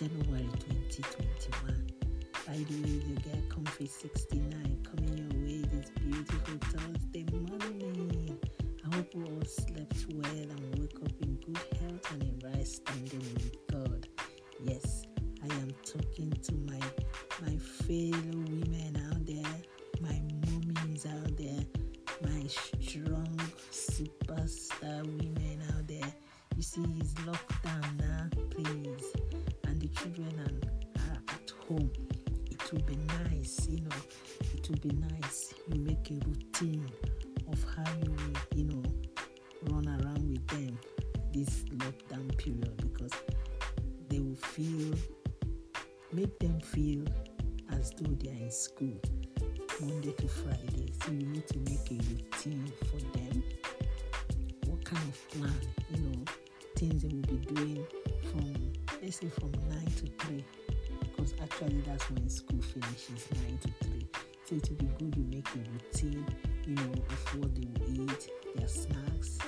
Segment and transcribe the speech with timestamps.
[0.00, 0.48] January
[0.88, 1.86] 2021.
[2.46, 8.38] By the way, the girl Comfy 69 coming your way this beautiful Thursday morning.
[8.82, 12.66] I hope you all slept well and woke up in good health and in right
[12.66, 14.08] standing with God.
[14.64, 15.02] Yes,
[15.42, 16.80] I am talking to my
[17.42, 18.59] my fellow
[31.70, 31.90] home.
[32.50, 33.96] It will be nice, you know.
[34.54, 35.54] It will be nice.
[35.72, 36.90] You make a routine
[37.52, 38.82] of how you will, you know,
[39.70, 40.76] run around with them
[41.32, 43.12] this lockdown period because
[44.08, 44.94] they will feel,
[46.12, 47.04] make them feel
[47.72, 49.00] as though they are in school
[49.80, 50.92] Monday to Friday.
[51.04, 53.44] So you need to make a routine for them.
[54.66, 55.54] What kind of plan,
[55.94, 56.24] you know,
[56.76, 57.86] things they will be doing
[58.32, 60.44] from, let's say, from 9 to 3.
[61.62, 64.08] Actually, that's when school finishes 9 to 3.
[64.46, 66.26] So it will be good you make a routine,
[66.66, 69.38] you know, of what they will eat, their snacks,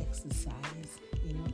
[0.00, 1.44] exercise, you know,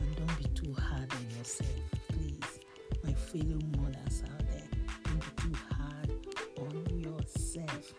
[0.00, 1.68] and don't be too hard on yourself,
[2.08, 2.60] please.
[3.04, 4.68] My fellow mothers out there,
[5.04, 6.10] don't be too hard
[6.58, 7.92] on yourself.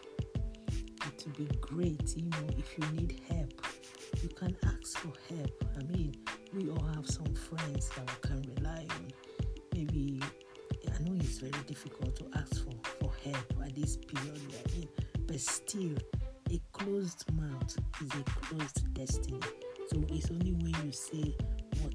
[1.06, 3.62] It be great, you know, if you need help.
[4.24, 5.66] You can ask for help.
[5.78, 6.16] I mean,
[6.52, 9.12] we all have some friends that we can rely on.
[9.74, 10.20] Maybe
[10.96, 14.82] I know it's very difficult to ask for, for help at this period we are
[14.82, 14.88] in,
[15.28, 15.96] but still,
[16.50, 19.40] a closed mouth is a closed destiny.
[19.90, 21.36] So it's only when you say
[21.82, 21.94] what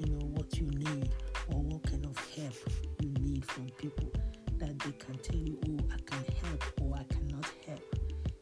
[0.00, 1.10] you know what you need
[1.48, 2.54] or what kind of help
[3.00, 4.10] you need from people
[4.58, 7.82] that they can tell you, oh, I can help or I cannot help.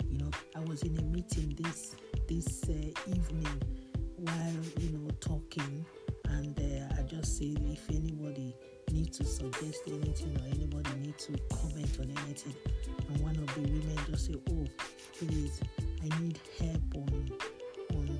[0.08, 1.97] You know, I was in a meeting this
[2.29, 3.63] this uh, evening
[4.17, 5.85] while you know talking,
[6.30, 8.55] and uh, I just said if anybody
[8.94, 12.55] needs to suggest anything or anybody need to comment on anything,
[13.08, 14.66] and one of the women just say, oh,
[15.18, 15.60] please,
[16.00, 17.30] I need help on
[17.94, 18.18] on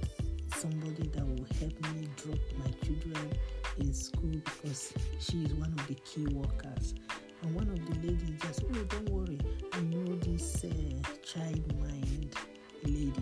[0.56, 3.30] somebody that will help me drop my children
[3.78, 6.94] in school because she is one of the key workers.
[7.42, 9.38] And one of the ladies just, oh, don't worry,
[9.72, 10.70] I know this uh,
[11.22, 12.34] child mind
[12.82, 13.12] lady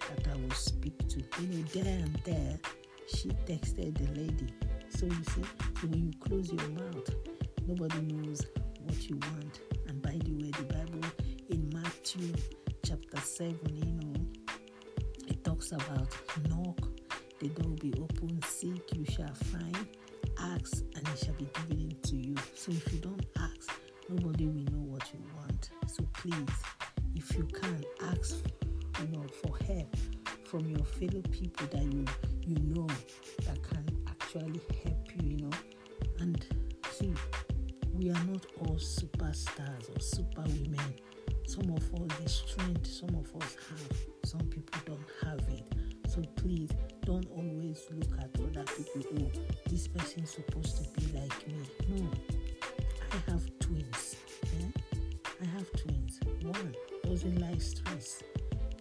[0.00, 1.22] that I will speak to.
[1.40, 2.58] You know, there and there,
[3.06, 4.52] she texted the lady.
[4.90, 5.42] So you see,
[5.80, 7.10] so when you close your mouth,
[7.66, 8.42] nobody knows
[8.82, 9.60] what you want.
[9.86, 11.08] And by the way, the Bible
[11.50, 12.34] in Matthew
[12.84, 14.26] chapter 7, you know,
[15.28, 16.08] it talks about
[16.48, 16.80] knock,
[17.40, 19.88] the door will be open, seek, you shall find,
[20.40, 22.34] ask, and it shall be given to you.
[22.54, 23.70] So if you don't ask,
[24.08, 25.70] nobody will know what you want.
[25.86, 26.48] So please,
[27.14, 28.36] if you can ask,
[29.00, 29.96] you know, for help
[30.44, 32.04] from your fellow people that you
[32.46, 32.86] you know
[33.44, 33.84] that can
[34.38, 35.50] actually help you, you know.
[36.20, 36.46] And
[36.90, 37.12] see,
[37.94, 40.94] we are not all superstars or super women.
[41.46, 45.64] Some of us the strength, some of us have, some people don't have it.
[46.08, 46.70] So please
[47.04, 49.02] don't always look at other people.
[49.18, 49.40] Oh,
[49.70, 51.54] this person is supposed to be like me.
[51.88, 52.10] No,
[53.12, 54.16] I have twins.
[54.60, 54.80] Eh?
[55.42, 56.20] I have twins.
[56.42, 56.74] One
[57.04, 58.22] doesn't like stress.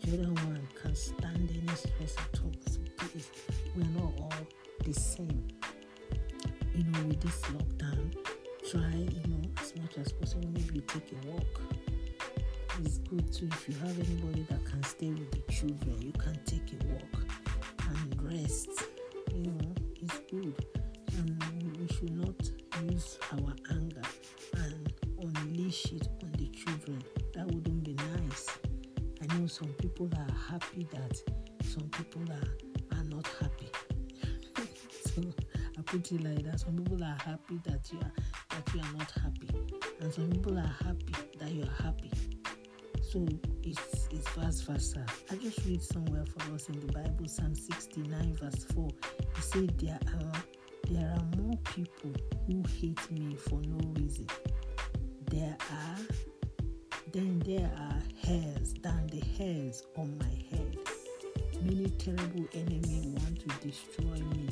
[0.04, 2.52] The other one can stand any stress at all.
[2.70, 3.30] So please,
[3.76, 4.48] we are not all
[4.84, 5.48] the same.
[6.76, 8.14] You know, with this lockdown,
[8.70, 11.62] try, you know, as much as possible, maybe take a walk.
[12.84, 16.40] It's good too if you have anybody that can stay with the children, you can
[16.46, 17.24] take a walk
[17.90, 18.70] and rest.
[19.34, 20.66] You know, it's good.
[21.18, 22.52] And we should not
[22.92, 24.02] use our anger
[24.58, 27.04] and unleash it on the children.
[27.34, 28.48] That wouldn't be nice.
[29.22, 31.22] I know some people are happy that
[31.64, 33.70] some people are, are not happy.
[35.18, 36.60] I put it like that.
[36.60, 38.12] Some people are happy that you are
[38.50, 39.50] that you are not happy.
[40.00, 42.12] And some people are happy that you are happy.
[43.02, 43.28] So
[43.64, 45.06] it's it's vice versa.
[45.32, 48.90] I just read somewhere for us in the Bible, Psalm 69, verse 4.
[49.20, 50.44] It said there are
[50.90, 52.14] there are more people
[52.46, 54.28] who hate me for no reason.
[55.30, 55.98] There are
[57.14, 60.78] then there are hairs than the hairs on my head.
[61.64, 64.48] Many terrible enemies want to destroy me,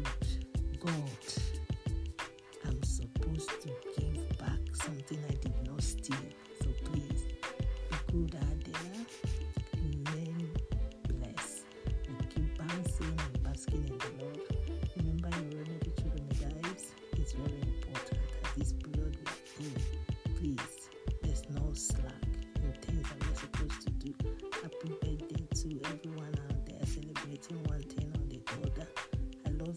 [0.00, 0.94] but God,
[2.66, 3.68] I'm supposed to
[3.98, 6.16] give back something I did not steal.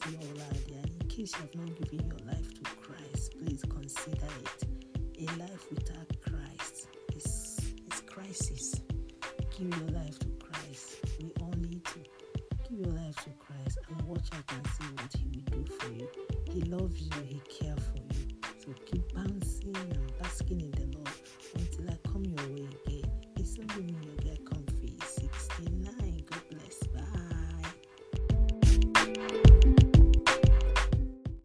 [0.03, 0.57] Love.
[1.01, 4.67] In case you have not given your life to Christ, please consider it.
[5.19, 7.59] A life without Christ is,
[7.91, 8.81] is crisis.
[9.57, 10.97] Give your life to Christ.
[11.21, 11.99] We all need to
[12.69, 14.51] give your life to Christ and watch out